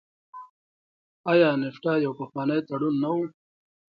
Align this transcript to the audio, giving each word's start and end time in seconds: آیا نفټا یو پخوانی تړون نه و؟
آیا 1.31 1.49
نفټا 1.61 1.93
یو 2.05 2.13
پخوانی 2.19 2.59
تړون 2.67 2.95
نه 3.03 3.09
و؟ 3.15 3.17